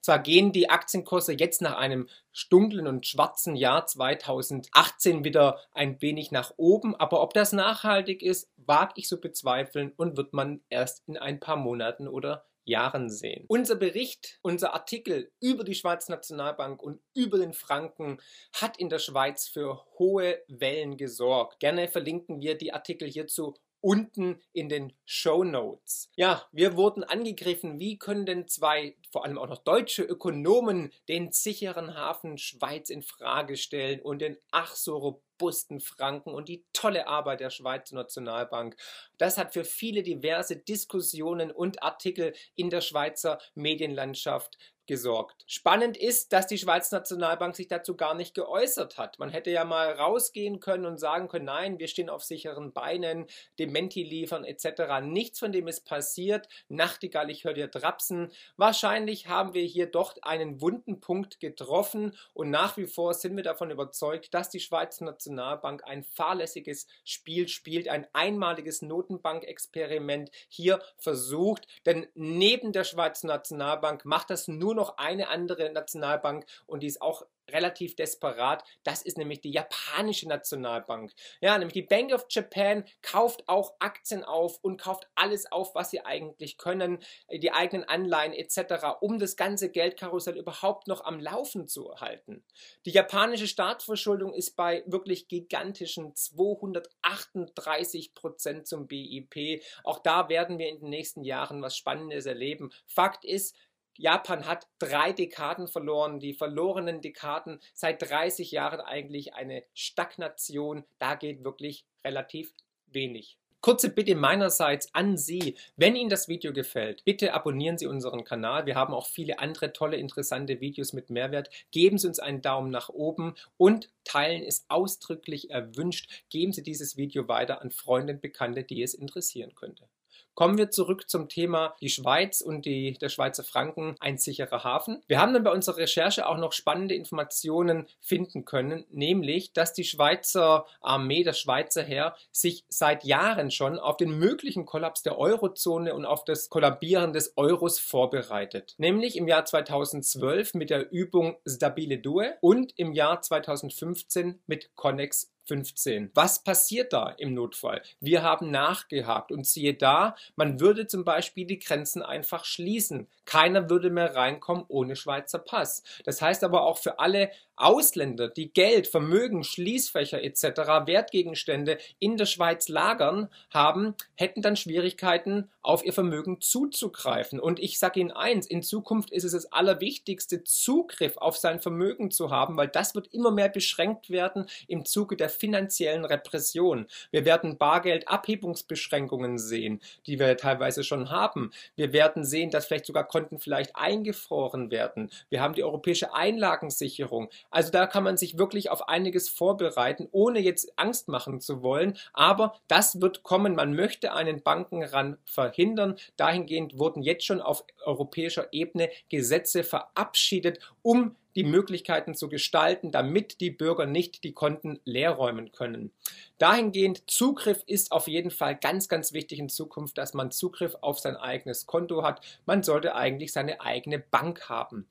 Zwar 0.00 0.20
gehen 0.20 0.52
die 0.52 0.70
Aktienkurse 0.70 1.32
jetzt 1.32 1.60
nach 1.60 1.76
einem 1.76 2.08
dunklen 2.50 2.86
und 2.86 3.06
schwarzen 3.06 3.56
Jahr 3.56 3.86
2018 3.86 5.24
wieder 5.24 5.58
ein 5.72 6.00
wenig 6.00 6.30
nach 6.30 6.52
oben, 6.56 6.94
aber 6.94 7.22
ob 7.22 7.34
das 7.34 7.52
nachhaltig 7.52 8.22
ist, 8.22 8.50
wage 8.56 8.94
ich 8.96 9.08
zu 9.08 9.20
bezweifeln 9.20 9.92
und 9.96 10.16
wird 10.16 10.32
man 10.32 10.62
erst 10.68 11.02
in 11.06 11.16
ein 11.16 11.40
paar 11.40 11.56
Monaten 11.56 12.08
oder 12.08 12.44
Jahren 12.64 13.10
sehen. 13.10 13.44
Unser 13.48 13.76
Bericht, 13.76 14.38
unser 14.42 14.74
Artikel 14.74 15.30
über 15.40 15.64
die 15.64 15.74
Schweizer 15.74 16.12
Nationalbank 16.12 16.82
und 16.82 17.00
über 17.14 17.38
den 17.38 17.52
Franken 17.52 18.18
hat 18.54 18.78
in 18.78 18.88
der 18.88 18.98
Schweiz 18.98 19.48
für 19.48 19.84
hohe 19.98 20.42
Wellen 20.48 20.96
gesorgt. 20.96 21.60
Gerne 21.60 21.88
verlinken 21.88 22.40
wir 22.40 22.56
die 22.56 22.72
Artikel 22.72 23.08
hierzu 23.08 23.54
unten 23.84 24.40
in 24.54 24.70
den 24.70 24.94
Show 25.04 25.44
Notes. 25.44 26.08
Ja, 26.16 26.48
wir 26.52 26.74
wurden 26.74 27.04
angegriffen. 27.04 27.78
Wie 27.78 27.98
können 27.98 28.24
denn 28.24 28.48
zwei, 28.48 28.96
vor 29.14 29.24
allem 29.24 29.38
auch 29.38 29.46
noch 29.46 29.62
deutsche 29.62 30.02
Ökonomen, 30.02 30.92
den 31.08 31.30
sicheren 31.30 31.94
Hafen 31.94 32.36
Schweiz 32.36 32.90
in 32.90 33.00
Frage 33.00 33.56
stellen 33.56 34.00
und 34.00 34.18
den 34.20 34.36
ach 34.50 34.74
so 34.74 34.96
robusten 34.96 35.78
Franken 35.78 36.34
und 36.34 36.48
die 36.48 36.64
tolle 36.72 37.06
Arbeit 37.06 37.38
der 37.38 37.50
Schweizer 37.50 37.94
Nationalbank? 37.94 38.74
Das 39.16 39.38
hat 39.38 39.52
für 39.52 39.62
viele 39.62 40.02
diverse 40.02 40.56
Diskussionen 40.56 41.52
und 41.52 41.80
Artikel 41.84 42.32
in 42.56 42.70
der 42.70 42.80
Schweizer 42.80 43.38
Medienlandschaft 43.54 44.58
gesorgt. 44.86 45.44
Spannend 45.46 45.96
ist, 45.96 46.32
dass 46.32 46.46
die 46.46 46.58
Schweizer 46.58 46.98
Nationalbank 46.98 47.56
sich 47.56 47.68
dazu 47.68 47.96
gar 47.96 48.14
nicht 48.14 48.34
geäußert 48.34 48.98
hat. 48.98 49.18
Man 49.18 49.30
hätte 49.30 49.50
ja 49.50 49.64
mal 49.64 49.92
rausgehen 49.92 50.60
können 50.60 50.86
und 50.86 50.98
sagen 50.98 51.28
können, 51.28 51.46
nein, 51.46 51.78
wir 51.78 51.88
stehen 51.88 52.10
auf 52.10 52.22
sicheren 52.22 52.72
Beinen, 52.72 53.26
Dementi 53.58 54.02
liefern 54.02 54.44
etc. 54.44 55.00
Nichts 55.02 55.38
von 55.38 55.52
dem 55.52 55.68
ist 55.68 55.86
passiert. 55.86 56.48
Nachtigall, 56.68 57.30
ich 57.30 57.44
höre 57.44 57.54
dir 57.54 57.70
trapsen. 57.70 58.32
Wahrscheinlich 58.56 59.03
haben 59.12 59.54
wir 59.54 59.62
hier 59.62 59.86
doch 59.86 60.14
einen 60.22 60.60
wunden 60.60 61.00
Punkt 61.00 61.40
getroffen 61.40 62.16
und 62.32 62.50
nach 62.50 62.76
wie 62.76 62.86
vor 62.86 63.14
sind 63.14 63.36
wir 63.36 63.42
davon 63.42 63.70
überzeugt, 63.70 64.34
dass 64.34 64.50
die 64.50 64.60
Schweizer 64.60 65.04
Nationalbank 65.04 65.84
ein 65.84 66.02
fahrlässiges 66.02 66.86
Spiel 67.04 67.48
spielt, 67.48 67.88
ein 67.88 68.06
einmaliges 68.12 68.82
Notenbankexperiment 68.82 70.30
hier 70.48 70.80
versucht, 70.96 71.66
denn 71.86 72.06
neben 72.14 72.72
der 72.72 72.84
Schweizer 72.84 73.28
Nationalbank 73.28 74.04
macht 74.04 74.30
das 74.30 74.48
nur 74.48 74.74
noch 74.74 74.98
eine 74.98 75.28
andere 75.28 75.70
Nationalbank 75.72 76.46
und 76.66 76.82
die 76.82 76.86
ist 76.86 77.02
auch 77.02 77.26
relativ 77.50 77.96
desperat. 77.96 78.64
Das 78.82 79.02
ist 79.02 79.18
nämlich 79.18 79.40
die 79.40 79.52
japanische 79.52 80.28
Nationalbank. 80.28 81.12
Ja, 81.40 81.56
nämlich 81.58 81.74
die 81.74 81.82
Bank 81.82 82.12
of 82.12 82.26
Japan 82.28 82.84
kauft 83.02 83.48
auch 83.48 83.74
Aktien 83.78 84.24
auf 84.24 84.58
und 84.62 84.80
kauft 84.80 85.08
alles 85.14 85.50
auf, 85.50 85.74
was 85.74 85.90
sie 85.90 86.04
eigentlich 86.04 86.58
können, 86.58 86.98
die 87.30 87.52
eigenen 87.52 87.84
Anleihen 87.84 88.32
etc., 88.32 88.96
um 89.00 89.18
das 89.18 89.36
ganze 89.36 89.70
Geldkarussell 89.70 90.36
überhaupt 90.36 90.88
noch 90.88 91.04
am 91.04 91.20
Laufen 91.20 91.66
zu 91.66 91.94
halten. 91.96 92.44
Die 92.86 92.90
japanische 92.90 93.46
Staatsverschuldung 93.46 94.34
ist 94.34 94.56
bei 94.56 94.82
wirklich 94.86 95.28
gigantischen 95.28 96.14
238 96.14 98.14
Prozent 98.14 98.66
zum 98.66 98.86
BIP. 98.86 99.62
Auch 99.82 99.98
da 99.98 100.28
werden 100.28 100.58
wir 100.58 100.68
in 100.68 100.80
den 100.80 100.90
nächsten 100.90 101.24
Jahren 101.24 101.62
was 101.62 101.76
Spannendes 101.76 102.26
erleben. 102.26 102.70
Fakt 102.86 103.24
ist, 103.24 103.56
Japan 103.96 104.46
hat 104.46 104.66
drei 104.78 105.12
Dekaden 105.12 105.68
verloren, 105.68 106.20
die 106.20 106.34
verlorenen 106.34 107.00
Dekaden 107.00 107.60
seit 107.72 108.02
30 108.02 108.50
Jahren 108.50 108.80
eigentlich 108.80 109.34
eine 109.34 109.64
Stagnation. 109.72 110.84
Da 110.98 111.14
geht 111.14 111.44
wirklich 111.44 111.84
relativ 112.04 112.52
wenig. 112.86 113.38
Kurze 113.64 113.88
Bitte 113.88 114.14
meinerseits 114.14 114.94
an 114.94 115.16
Sie, 115.16 115.54
wenn 115.76 115.96
Ihnen 115.96 116.10
das 116.10 116.28
Video 116.28 116.52
gefällt, 116.52 117.02
bitte 117.06 117.32
abonnieren 117.32 117.78
Sie 117.78 117.86
unseren 117.86 118.22
Kanal. 118.22 118.66
Wir 118.66 118.74
haben 118.74 118.92
auch 118.92 119.06
viele 119.06 119.38
andere 119.38 119.72
tolle, 119.72 119.96
interessante 119.96 120.60
Videos 120.60 120.92
mit 120.92 121.08
Mehrwert. 121.08 121.48
Geben 121.70 121.96
Sie 121.96 122.06
uns 122.06 122.18
einen 122.18 122.42
Daumen 122.42 122.70
nach 122.70 122.90
oben 122.90 123.36
und 123.56 123.88
teilen 124.04 124.42
ist 124.42 124.66
ausdrücklich 124.68 125.50
erwünscht. 125.50 126.24
Geben 126.28 126.52
Sie 126.52 126.62
dieses 126.62 126.98
Video 126.98 127.26
weiter 127.26 127.62
an 127.62 127.70
Freunde 127.70 128.12
und 128.12 128.20
Bekannte, 128.20 128.64
die 128.64 128.82
es 128.82 128.92
interessieren 128.92 129.54
könnte. 129.54 129.88
Kommen 130.34 130.58
wir 130.58 130.70
zurück 130.70 131.08
zum 131.08 131.28
Thema 131.28 131.76
die 131.80 131.90
Schweiz 131.90 132.40
und 132.40 132.66
die, 132.66 132.94
der 132.94 133.08
Schweizer 133.08 133.44
Franken, 133.44 133.94
ein 134.00 134.18
sicherer 134.18 134.64
Hafen. 134.64 135.02
Wir 135.06 135.20
haben 135.20 135.32
dann 135.32 135.44
bei 135.44 135.52
unserer 135.52 135.76
Recherche 135.76 136.26
auch 136.26 136.38
noch 136.38 136.52
spannende 136.52 136.94
Informationen 136.94 137.86
finden 138.00 138.44
können, 138.44 138.84
nämlich, 138.90 139.52
dass 139.52 139.74
die 139.74 139.84
Schweizer 139.84 140.66
Armee, 140.80 141.22
das 141.22 141.38
Schweizer 141.38 141.82
Heer, 141.82 142.16
sich 142.32 142.64
seit 142.68 143.04
Jahren 143.04 143.52
schon 143.52 143.78
auf 143.78 143.96
den 143.96 144.18
möglichen 144.18 144.66
Kollaps 144.66 145.02
der 145.02 145.18
Eurozone 145.18 145.94
und 145.94 146.04
auf 146.04 146.24
das 146.24 146.48
Kollabieren 146.48 147.12
des 147.12 147.34
Euros 147.36 147.78
vorbereitet. 147.78 148.74
Nämlich 148.78 149.16
im 149.16 149.28
Jahr 149.28 149.44
2012 149.44 150.54
mit 150.54 150.70
der 150.70 150.90
Übung 150.90 151.36
Stabile 151.46 151.98
Due 151.98 152.34
und 152.40 152.72
im 152.76 152.92
Jahr 152.92 153.22
2015 153.22 154.40
mit 154.46 154.74
Connex 154.74 155.33
15. 155.46 156.10
Was 156.14 156.42
passiert 156.42 156.92
da 156.92 157.10
im 157.10 157.34
Notfall? 157.34 157.82
Wir 158.00 158.22
haben 158.22 158.50
nachgehakt 158.50 159.32
und 159.32 159.46
siehe 159.46 159.74
da, 159.74 160.16
man 160.36 160.60
würde 160.60 160.86
zum 160.86 161.04
Beispiel 161.04 161.46
die 161.46 161.58
Grenzen 161.58 162.02
einfach 162.02 162.44
schließen. 162.44 163.08
Keiner 163.24 163.70
würde 163.70 163.90
mehr 163.90 164.14
reinkommen 164.14 164.64
ohne 164.68 164.96
Schweizer 164.96 165.38
Pass. 165.38 165.82
Das 166.04 166.22
heißt 166.22 166.44
aber 166.44 166.62
auch 166.62 166.78
für 166.78 166.98
alle 166.98 167.30
Ausländer, 167.56 168.28
die 168.28 168.52
Geld, 168.52 168.86
Vermögen, 168.86 169.44
Schließfächer 169.44 170.22
etc., 170.22 170.42
Wertgegenstände 170.86 171.78
in 171.98 172.16
der 172.16 172.26
Schweiz 172.26 172.68
lagern 172.68 173.28
haben, 173.52 173.94
hätten 174.16 174.42
dann 174.42 174.56
Schwierigkeiten, 174.56 175.50
auf 175.62 175.84
ihr 175.84 175.92
Vermögen 175.92 176.40
zuzugreifen. 176.40 177.40
Und 177.40 177.58
ich 177.58 177.78
sage 177.78 177.98
Ihnen 177.98 178.10
eins, 178.10 178.46
in 178.46 178.62
Zukunft 178.62 179.10
ist 179.10 179.24
es 179.24 179.32
das 179.32 179.50
Allerwichtigste, 179.50 180.44
Zugriff 180.44 181.16
auf 181.16 181.38
sein 181.38 181.60
Vermögen 181.60 182.10
zu 182.10 182.30
haben, 182.30 182.56
weil 182.56 182.68
das 182.68 182.94
wird 182.94 183.08
immer 183.12 183.30
mehr 183.30 183.48
beschränkt 183.48 184.10
werden 184.10 184.46
im 184.68 184.84
Zuge 184.84 185.16
der 185.16 185.30
finanziellen 185.30 186.04
Repression. 186.04 186.86
Wir 187.10 187.24
werden 187.24 187.56
Bargeldabhebungsbeschränkungen 187.56 189.38
sehen, 189.38 189.80
die 190.06 190.18
wir 190.18 190.36
teilweise 190.36 190.84
schon 190.84 191.10
haben. 191.10 191.50
Wir 191.76 191.92
werden 191.92 192.24
sehen, 192.24 192.50
dass 192.50 192.66
vielleicht 192.66 192.86
sogar 192.86 193.04
Konten 193.04 193.38
vielleicht 193.38 193.74
eingefroren 193.74 194.70
werden. 194.70 195.10
Wir 195.30 195.40
haben 195.40 195.54
die 195.54 195.64
europäische 195.64 196.14
Einlagensicherung. 196.14 197.30
Also 197.50 197.70
da 197.70 197.86
kann 197.86 198.04
man 198.04 198.16
sich 198.16 198.38
wirklich 198.38 198.70
auf 198.70 198.88
einiges 198.88 199.28
vorbereiten, 199.28 200.08
ohne 200.10 200.40
jetzt 200.40 200.72
Angst 200.76 201.08
machen 201.08 201.40
zu 201.40 201.62
wollen. 201.62 201.96
Aber 202.12 202.54
das 202.68 203.00
wird 203.00 203.22
kommen. 203.22 203.54
Man 203.54 203.74
möchte 203.74 204.12
einen 204.12 204.42
Bankenran 204.42 205.18
verhindern. 205.24 205.96
Dahingehend 206.16 206.78
wurden 206.78 207.02
jetzt 207.02 207.24
schon 207.24 207.40
auf 207.40 207.64
europäischer 207.84 208.52
Ebene 208.52 208.90
Gesetze 209.08 209.64
verabschiedet, 209.64 210.58
um 210.82 211.16
die 211.36 211.44
Möglichkeiten 211.44 212.14
zu 212.14 212.28
gestalten, 212.28 212.92
damit 212.92 213.40
die 213.40 213.50
Bürger 213.50 213.86
nicht 213.86 214.24
die 214.24 214.32
Konten 214.32 214.80
leerräumen 214.84 215.52
können. 215.52 215.90
Dahingehend 216.38 217.10
Zugriff 217.10 217.62
ist 217.66 217.92
auf 217.92 218.06
jeden 218.08 218.30
Fall 218.30 218.56
ganz, 218.56 218.88
ganz 218.88 219.12
wichtig 219.12 219.38
in 219.38 219.48
Zukunft, 219.48 219.98
dass 219.98 220.14
man 220.14 220.30
Zugriff 220.30 220.76
auf 220.80 220.98
sein 220.98 221.16
eigenes 221.16 221.66
Konto 221.66 222.02
hat. 222.02 222.20
Man 222.46 222.62
sollte 222.62 222.94
eigentlich 222.94 223.32
seine 223.32 223.60
eigene 223.60 223.98
Bank 223.98 224.48
haben. 224.48 224.86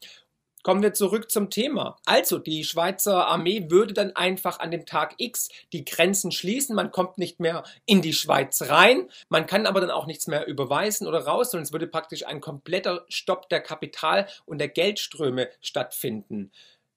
Kommen 0.64 0.82
wir 0.82 0.94
zurück 0.94 1.30
zum 1.30 1.50
Thema. 1.50 1.98
Also, 2.06 2.40
die 2.40 2.64
Schweizer 2.64 3.28
Armee 3.28 3.70
würde 3.70 3.94
dann 3.94 4.16
einfach 4.16 4.60
an 4.60 4.72
dem 4.72 4.86
Tag 4.86 5.16
X 5.18 5.50
die 5.74 5.84
Grenzen 5.84 6.32
schließen. 6.32 6.74
Man 6.74 6.92
kommt 6.92 7.18
nicht 7.18 7.42
mehr 7.42 7.64
in 7.86 8.02
die 8.02 8.14
Schweiz 8.14 8.62
rein. 8.62 9.10
Man 9.28 9.46
kann 9.46 9.68
aber 9.68 9.82
dann 9.82 9.92
auch 9.92 10.08
nichts 10.08 10.28
mehr 10.28 10.48
überweisen 10.48 11.06
oder 11.06 11.26
raus, 11.26 11.52
sondern 11.52 11.66
es 11.66 11.74
würde 11.74 11.88
praktisch 11.88 12.26
ein 12.26 12.40
kompletter 12.40 13.04
Stopp 13.10 13.50
der 13.50 13.60
Kapital- 13.60 14.28
und 14.46 14.60
der 14.60 14.70
Geldströme 14.70 15.50
stattfinden. 15.60 16.50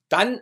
Dann 0.08 0.40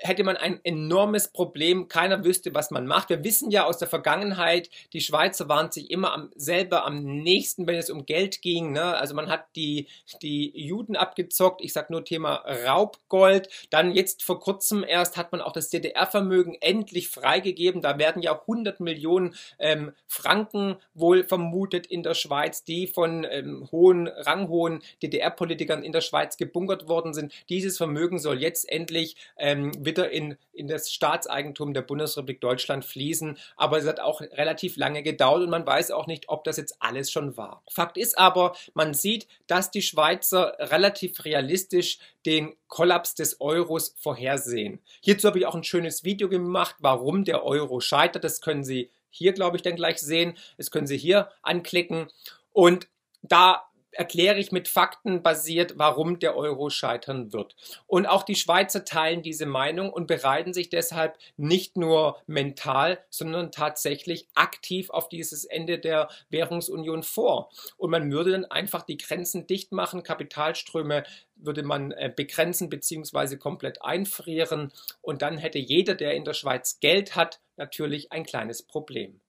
hätte 0.00 0.24
man 0.24 0.36
ein 0.36 0.60
enormes 0.64 1.28
Problem. 1.28 1.88
Keiner 1.88 2.24
wüsste, 2.24 2.54
was 2.54 2.70
man 2.70 2.86
macht. 2.86 3.10
Wir 3.10 3.24
wissen 3.24 3.50
ja 3.50 3.64
aus 3.64 3.78
der 3.78 3.88
Vergangenheit, 3.88 4.70
die 4.92 5.00
Schweizer 5.00 5.48
waren 5.48 5.70
sich 5.70 5.90
immer 5.90 6.12
am, 6.12 6.30
selber 6.34 6.84
am 6.84 7.02
nächsten, 7.02 7.66
wenn 7.66 7.76
es 7.76 7.90
um 7.90 8.06
Geld 8.06 8.42
ging. 8.42 8.72
Ne? 8.72 8.82
Also 8.82 9.14
man 9.14 9.30
hat 9.30 9.46
die, 9.56 9.88
die 10.22 10.50
Juden 10.58 10.96
abgezockt. 10.96 11.60
Ich 11.62 11.72
sage 11.72 11.92
nur 11.92 12.04
Thema 12.04 12.44
Raubgold. 12.66 13.48
Dann 13.70 13.92
jetzt 13.92 14.22
vor 14.22 14.40
kurzem 14.40 14.84
erst 14.86 15.16
hat 15.16 15.32
man 15.32 15.40
auch 15.40 15.52
das 15.52 15.70
DDR-Vermögen 15.70 16.56
endlich 16.60 17.08
freigegeben. 17.08 17.82
Da 17.82 17.98
werden 17.98 18.22
ja 18.22 18.38
100 18.38 18.80
Millionen 18.80 19.34
ähm, 19.58 19.92
Franken 20.06 20.76
wohl 20.94 21.24
vermutet 21.24 21.86
in 21.86 22.02
der 22.02 22.14
Schweiz, 22.14 22.64
die 22.64 22.86
von 22.86 23.26
ähm, 23.28 23.68
hohen, 23.70 24.08
ranghohen 24.08 24.82
DDR-Politikern 25.02 25.82
in 25.82 25.92
der 25.92 26.00
Schweiz 26.00 26.36
gebunkert 26.36 26.88
worden 26.88 27.14
sind. 27.14 27.32
Dieses 27.48 27.76
Vermögen 27.76 28.18
soll 28.18 28.40
jetzt 28.40 28.68
endlich 28.70 29.16
ähm, 29.36 29.72
wieder 29.84 30.10
in, 30.10 30.36
in 30.52 30.68
das 30.68 30.92
Staatseigentum 30.92 31.74
der 31.74 31.82
Bundesrepublik 31.82 32.40
Deutschland 32.40 32.84
fließen. 32.84 33.38
Aber 33.56 33.78
es 33.78 33.86
hat 33.86 34.00
auch 34.00 34.20
relativ 34.20 34.76
lange 34.76 35.02
gedauert 35.02 35.42
und 35.42 35.50
man 35.50 35.66
weiß 35.66 35.90
auch 35.90 36.06
nicht, 36.06 36.28
ob 36.28 36.44
das 36.44 36.56
jetzt 36.56 36.76
alles 36.80 37.10
schon 37.10 37.36
war. 37.36 37.62
Fakt 37.70 37.96
ist 37.96 38.18
aber, 38.18 38.54
man 38.74 38.94
sieht, 38.94 39.26
dass 39.46 39.70
die 39.70 39.82
Schweizer 39.82 40.56
relativ 40.58 41.24
realistisch 41.24 41.98
den 42.26 42.54
Kollaps 42.68 43.14
des 43.14 43.40
Euros 43.40 43.94
vorhersehen. 43.98 44.80
Hierzu 45.00 45.28
habe 45.28 45.38
ich 45.38 45.46
auch 45.46 45.54
ein 45.54 45.64
schönes 45.64 46.04
Video 46.04 46.28
gemacht, 46.28 46.76
warum 46.78 47.24
der 47.24 47.44
Euro 47.44 47.80
scheitert. 47.80 48.24
Das 48.24 48.40
können 48.40 48.64
Sie 48.64 48.90
hier, 49.10 49.32
glaube 49.32 49.56
ich, 49.56 49.62
dann 49.62 49.76
gleich 49.76 49.98
sehen. 49.98 50.36
Das 50.56 50.70
können 50.70 50.86
Sie 50.86 50.98
hier 50.98 51.30
anklicken. 51.42 52.08
Und 52.52 52.88
da 53.22 53.64
erkläre 53.94 54.38
ich 54.38 54.52
mit 54.52 54.68
Fakten 54.68 55.22
basiert, 55.22 55.74
warum 55.76 56.18
der 56.18 56.36
Euro 56.36 56.70
scheitern 56.70 57.32
wird. 57.32 57.56
Und 57.86 58.06
auch 58.06 58.22
die 58.22 58.34
Schweizer 58.34 58.84
teilen 58.84 59.22
diese 59.22 59.46
Meinung 59.46 59.90
und 59.90 60.06
bereiten 60.06 60.52
sich 60.52 60.68
deshalb 60.68 61.18
nicht 61.36 61.76
nur 61.76 62.18
mental, 62.26 62.98
sondern 63.10 63.52
tatsächlich 63.52 64.28
aktiv 64.34 64.90
auf 64.90 65.08
dieses 65.08 65.44
Ende 65.44 65.78
der 65.78 66.08
Währungsunion 66.30 67.02
vor. 67.02 67.50
Und 67.76 67.90
man 67.90 68.10
würde 68.10 68.32
dann 68.32 68.44
einfach 68.44 68.82
die 68.82 68.96
Grenzen 68.98 69.46
dicht 69.46 69.72
machen, 69.72 70.02
Kapitalströme 70.02 71.04
würde 71.36 71.62
man 71.62 71.92
äh, 71.92 72.12
begrenzen 72.14 72.70
bzw. 72.70 73.36
komplett 73.36 73.82
einfrieren 73.82 74.72
und 75.02 75.22
dann 75.22 75.38
hätte 75.38 75.58
jeder, 75.58 75.94
der 75.94 76.14
in 76.14 76.24
der 76.24 76.34
Schweiz 76.34 76.80
Geld 76.80 77.16
hat, 77.16 77.40
natürlich 77.56 78.12
ein 78.12 78.24
kleines 78.24 78.62
Problem. 78.62 79.20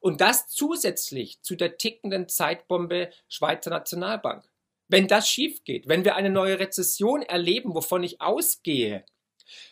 Und 0.00 0.20
das 0.20 0.48
zusätzlich 0.48 1.40
zu 1.42 1.56
der 1.56 1.78
tickenden 1.78 2.28
Zeitbombe 2.28 3.10
Schweizer 3.28 3.70
Nationalbank. 3.70 4.44
Wenn 4.88 5.06
das 5.06 5.28
schief 5.28 5.64
geht, 5.64 5.88
wenn 5.88 6.04
wir 6.04 6.16
eine 6.16 6.30
neue 6.30 6.58
Rezession 6.58 7.22
erleben, 7.22 7.74
wovon 7.74 8.02
ich 8.02 8.20
ausgehe, 8.20 9.04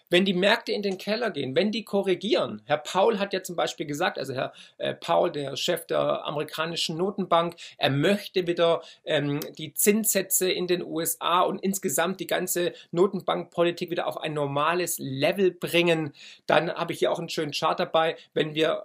wenn 0.08 0.25
die 0.25 0.34
Märkte 0.34 0.72
in 0.72 0.82
den 0.82 0.98
Keller 0.98 1.30
gehen, 1.30 1.54
wenn 1.56 1.72
die 1.72 1.84
korrigieren, 1.84 2.62
Herr 2.64 2.78
Paul 2.78 3.18
hat 3.18 3.32
ja 3.32 3.42
zum 3.42 3.56
Beispiel 3.56 3.86
gesagt, 3.86 4.18
also 4.18 4.34
Herr 4.34 4.52
äh, 4.78 4.94
Paul, 4.94 5.32
der 5.32 5.56
Chef 5.56 5.86
der 5.86 6.25
amerikanischen 6.25 6.96
Notenbank, 6.96 7.56
er 7.76 7.90
möchte 7.90 8.46
wieder 8.46 8.82
ähm, 9.04 9.40
die 9.58 9.75
Zinssätze 9.75 10.50
in 10.50 10.66
den 10.66 10.82
USA 10.82 11.40
und 11.40 11.62
insgesamt 11.62 12.20
die 12.20 12.26
ganze 12.26 12.72
Notenbankpolitik 12.92 13.90
wieder 13.90 14.06
auf 14.06 14.18
ein 14.18 14.34
normales 14.34 14.98
Level 14.98 15.50
bringen, 15.50 16.12
dann 16.46 16.72
habe 16.72 16.92
ich 16.92 17.00
hier 17.00 17.10
auch 17.10 17.18
einen 17.18 17.28
schönen 17.28 17.52
Chart 17.52 17.78
dabei, 17.78 18.16
wenn 18.32 18.54
wir 18.54 18.84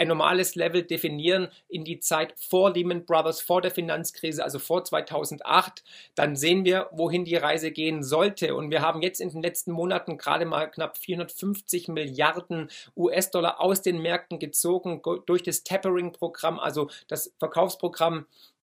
ein 0.00 0.08
normales 0.08 0.54
Level 0.54 0.82
definieren 0.82 1.48
in 1.68 1.84
die 1.84 2.00
Zeit 2.00 2.32
vor 2.38 2.72
Lehman 2.72 3.04
Brothers, 3.04 3.42
vor 3.42 3.60
der 3.60 3.70
Finanzkrise, 3.70 4.42
also 4.42 4.58
vor 4.58 4.82
2008, 4.82 5.84
dann 6.14 6.36
sehen 6.36 6.64
wir, 6.64 6.88
wohin 6.90 7.26
die 7.26 7.36
Reise 7.36 7.70
gehen 7.70 8.02
sollte. 8.02 8.54
Und 8.54 8.70
wir 8.70 8.80
haben 8.80 9.02
jetzt 9.02 9.20
in 9.20 9.28
den 9.28 9.42
letzten 9.42 9.72
Monaten 9.72 10.16
gerade 10.16 10.46
mal 10.46 10.70
knapp 10.70 10.96
450 10.96 11.88
Milliarden 11.88 12.70
US-Dollar 12.96 13.60
aus 13.60 13.82
den 13.82 14.00
Märkten 14.00 14.38
gezogen 14.38 15.02
durch 15.26 15.42
das 15.42 15.64
Tapering-Programm, 15.64 16.58
also 16.58 16.88
das 17.06 17.34
Verkaufsprogramm 17.38 18.24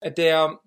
der 0.04 0.60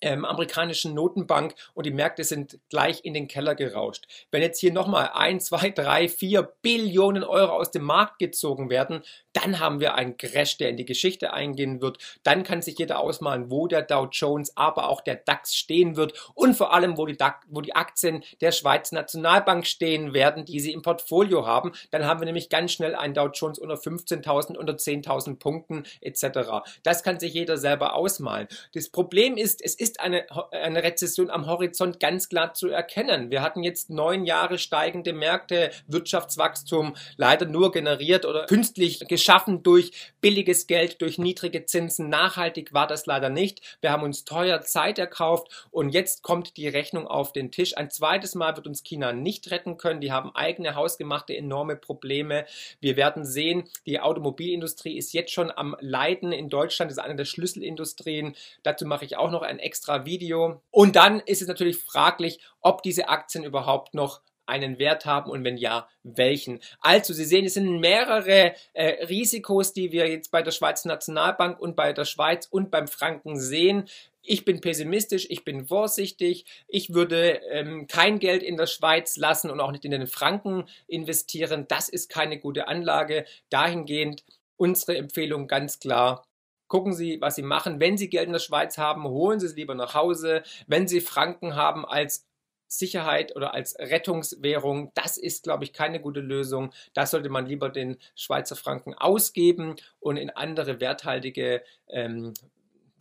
ähm, 0.00 0.24
amerikanischen 0.24 0.94
Notenbank 0.94 1.54
und 1.74 1.86
die 1.86 1.92
Märkte 1.92 2.24
sind 2.24 2.58
gleich 2.70 3.04
in 3.04 3.14
den 3.14 3.28
Keller 3.28 3.54
gerauscht. 3.54 4.06
Wenn 4.30 4.42
jetzt 4.42 4.60
hier 4.60 4.72
nochmal 4.72 5.10
ein, 5.14 5.40
zwei, 5.40 5.70
drei, 5.70 6.08
vier 6.08 6.42
Billionen 6.62 7.24
Euro 7.24 7.52
aus 7.52 7.70
dem 7.70 7.84
Markt 7.84 8.18
gezogen 8.18 8.70
werden, 8.70 9.02
dann 9.32 9.60
haben 9.60 9.80
wir 9.80 9.94
einen 9.94 10.16
Crash, 10.16 10.56
der 10.56 10.70
in 10.70 10.76
die 10.76 10.84
Geschichte 10.84 11.32
eingehen 11.32 11.80
wird. 11.80 11.98
Dann 12.22 12.42
kann 12.42 12.62
sich 12.62 12.78
jeder 12.78 13.00
ausmalen, 13.00 13.50
wo 13.50 13.66
der 13.66 13.82
Dow 13.82 14.08
Jones, 14.10 14.56
aber 14.56 14.88
auch 14.88 15.00
der 15.00 15.16
DAX 15.16 15.54
stehen 15.54 15.96
wird 15.96 16.12
und 16.34 16.54
vor 16.54 16.72
allem, 16.72 16.96
wo 16.96 17.06
die, 17.06 17.16
DAX, 17.16 17.46
wo 17.48 17.60
die 17.60 17.74
Aktien 17.74 18.24
der 18.40 18.52
Schweizer 18.52 18.96
Nationalbank 18.96 19.66
stehen 19.66 20.14
werden, 20.14 20.44
die 20.44 20.60
sie 20.60 20.72
im 20.72 20.82
Portfolio 20.82 21.46
haben. 21.46 21.72
Dann 21.90 22.04
haben 22.04 22.20
wir 22.20 22.26
nämlich 22.26 22.48
ganz 22.48 22.72
schnell 22.72 22.94
einen 22.94 23.14
Dow 23.14 23.28
Jones 23.32 23.58
unter 23.58 23.76
15.000, 23.76 24.56
unter 24.56 24.74
10.000 24.74 25.38
Punkten 25.38 25.84
etc. 26.00 26.68
Das 26.82 27.02
kann 27.02 27.20
sich 27.20 27.34
jeder 27.34 27.56
selber 27.56 27.94
ausmalen. 27.94 28.48
Das 28.74 28.88
Problem 28.88 29.36
ist, 29.36 29.62
es 29.62 29.74
ist 29.74 29.87
ist 29.88 30.00
eine, 30.00 30.26
eine 30.52 30.82
Rezession 30.82 31.30
am 31.30 31.46
Horizont 31.46 31.98
ganz 31.98 32.28
klar 32.28 32.52
zu 32.52 32.68
erkennen. 32.68 33.30
Wir 33.30 33.40
hatten 33.40 33.62
jetzt 33.62 33.88
neun 33.88 34.24
Jahre 34.24 34.58
steigende 34.58 35.12
Märkte, 35.12 35.70
Wirtschaftswachstum 35.86 36.94
leider 37.16 37.46
nur 37.46 37.72
generiert 37.72 38.26
oder 38.26 38.44
künstlich 38.46 39.00
geschaffen 39.08 39.62
durch 39.62 39.92
billiges 40.20 40.66
Geld, 40.66 41.00
durch 41.00 41.18
niedrige 41.18 41.64
Zinsen. 41.64 42.08
Nachhaltig 42.10 42.74
war 42.74 42.86
das 42.86 43.06
leider 43.06 43.30
nicht. 43.30 43.78
Wir 43.80 43.90
haben 43.90 44.02
uns 44.02 44.24
teuer 44.24 44.60
Zeit 44.60 44.98
erkauft 44.98 45.68
und 45.70 45.90
jetzt 45.90 46.22
kommt 46.22 46.56
die 46.56 46.68
Rechnung 46.68 47.06
auf 47.06 47.32
den 47.32 47.50
Tisch. 47.50 47.76
Ein 47.76 47.90
zweites 47.90 48.34
Mal 48.34 48.56
wird 48.56 48.66
uns 48.66 48.82
China 48.82 49.12
nicht 49.12 49.50
retten 49.50 49.78
können. 49.78 50.00
Die 50.00 50.12
haben 50.12 50.34
eigene 50.34 50.74
hausgemachte 50.74 51.34
enorme 51.34 51.76
Probleme. 51.76 52.44
Wir 52.80 52.96
werden 52.96 53.24
sehen, 53.24 53.64
die 53.86 54.00
Automobilindustrie 54.00 54.98
ist 54.98 55.14
jetzt 55.14 55.32
schon 55.32 55.50
am 55.50 55.76
Leiden 55.80 56.32
in 56.32 56.50
Deutschland. 56.50 56.90
Ist 56.90 56.98
eine 56.98 57.16
der 57.16 57.24
Schlüsselindustrien. 57.24 58.34
Dazu 58.62 58.84
mache 58.84 59.06
ich 59.06 59.16
auch 59.16 59.30
noch 59.30 59.42
ein 59.42 59.58
extra 59.78 60.04
Video. 60.04 60.60
Und 60.70 60.96
dann 60.96 61.20
ist 61.20 61.40
es 61.40 61.48
natürlich 61.48 61.78
fraglich, 61.78 62.40
ob 62.60 62.82
diese 62.82 63.08
Aktien 63.08 63.44
überhaupt 63.44 63.94
noch 63.94 64.20
einen 64.44 64.78
Wert 64.78 65.04
haben 65.04 65.30
und 65.30 65.44
wenn 65.44 65.58
ja, 65.58 65.88
welchen. 66.02 66.60
Also, 66.80 67.12
Sie 67.12 67.26
sehen, 67.26 67.44
es 67.44 67.54
sind 67.54 67.80
mehrere 67.80 68.54
äh, 68.72 69.04
Risikos, 69.04 69.74
die 69.74 69.92
wir 69.92 70.08
jetzt 70.08 70.30
bei 70.30 70.42
der 70.42 70.52
Schweizer 70.52 70.88
Nationalbank 70.88 71.60
und 71.60 71.76
bei 71.76 71.92
der 71.92 72.06
Schweiz 72.06 72.46
und 72.50 72.70
beim 72.70 72.88
Franken 72.88 73.38
sehen. 73.38 73.84
Ich 74.22 74.44
bin 74.44 74.60
pessimistisch, 74.60 75.26
ich 75.28 75.44
bin 75.44 75.66
vorsichtig, 75.66 76.46
ich 76.66 76.92
würde 76.92 77.40
ähm, 77.50 77.86
kein 77.86 78.18
Geld 78.18 78.42
in 78.42 78.56
der 78.56 78.66
Schweiz 78.66 79.16
lassen 79.16 79.50
und 79.50 79.60
auch 79.60 79.70
nicht 79.70 79.84
in 79.84 79.90
den 79.90 80.06
Franken 80.06 80.64
investieren. 80.86 81.66
Das 81.68 81.90
ist 81.90 82.08
keine 82.08 82.38
gute 82.38 82.68
Anlage. 82.68 83.26
Dahingehend 83.50 84.24
unsere 84.56 84.96
Empfehlung 84.96 85.46
ganz 85.46 85.78
klar. 85.78 86.27
Gucken 86.68 86.92
Sie, 86.92 87.20
was 87.20 87.34
Sie 87.34 87.42
machen. 87.42 87.80
Wenn 87.80 87.96
Sie 87.96 88.08
Geld 88.08 88.26
in 88.26 88.32
der 88.32 88.38
Schweiz 88.40 88.78
haben, 88.78 89.04
holen 89.04 89.40
Sie 89.40 89.46
es 89.46 89.56
lieber 89.56 89.74
nach 89.74 89.94
Hause. 89.94 90.42
Wenn 90.66 90.86
Sie 90.86 91.00
Franken 91.00 91.56
haben 91.56 91.84
als 91.84 92.26
Sicherheit 92.68 93.34
oder 93.34 93.54
als 93.54 93.78
Rettungswährung, 93.78 94.92
das 94.94 95.16
ist, 95.16 95.44
glaube 95.44 95.64
ich, 95.64 95.72
keine 95.72 96.00
gute 96.00 96.20
Lösung. 96.20 96.70
Da 96.92 97.06
sollte 97.06 97.30
man 97.30 97.46
lieber 97.46 97.70
den 97.70 97.96
Schweizer 98.14 98.56
Franken 98.56 98.94
ausgeben 98.94 99.76
und 99.98 100.18
in 100.18 100.30
andere 100.30 100.78
werthaltige 100.78 101.62
ähm, 101.88 102.34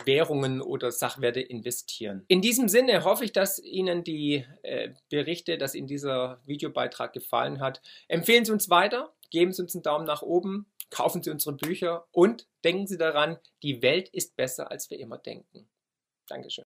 Währungen 0.05 0.61
oder 0.61 0.91
Sachwerte 0.91 1.41
investieren. 1.41 2.23
In 2.27 2.41
diesem 2.41 2.69
Sinne 2.69 3.03
hoffe 3.03 3.25
ich, 3.25 3.33
dass 3.33 3.59
Ihnen 3.59 4.03
die 4.03 4.45
äh, 4.63 4.91
Berichte, 5.09 5.57
dass 5.57 5.75
Ihnen 5.75 5.87
dieser 5.87 6.39
Videobeitrag 6.45 7.13
gefallen 7.13 7.59
hat. 7.59 7.81
Empfehlen 8.07 8.45
Sie 8.45 8.51
uns 8.51 8.69
weiter, 8.69 9.13
geben 9.31 9.51
Sie 9.51 9.61
uns 9.61 9.75
einen 9.75 9.83
Daumen 9.83 10.05
nach 10.05 10.21
oben, 10.21 10.67
kaufen 10.89 11.21
Sie 11.21 11.29
unsere 11.29 11.55
Bücher 11.55 12.07
und 12.11 12.47
denken 12.63 12.87
Sie 12.87 12.97
daran, 12.97 13.37
die 13.63 13.81
Welt 13.81 14.09
ist 14.09 14.35
besser, 14.35 14.71
als 14.71 14.89
wir 14.89 14.99
immer 14.99 15.17
denken. 15.17 15.69
Dankeschön. 16.27 16.55